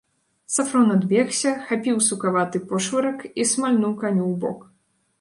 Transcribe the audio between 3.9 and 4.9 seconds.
каню ў бок.